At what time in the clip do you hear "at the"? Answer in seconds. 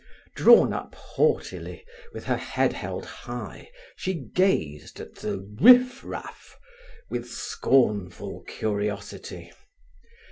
4.99-5.47